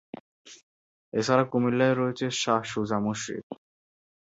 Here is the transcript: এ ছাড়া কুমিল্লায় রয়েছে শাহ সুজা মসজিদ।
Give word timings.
এ 1.13 1.21
ছাড়া 1.27 1.43
কুমিল্লায় 1.51 1.95
রয়েছে 1.95 2.25
শাহ 2.41 2.61
সুজা 2.71 2.97
মসজিদ। 3.05 3.45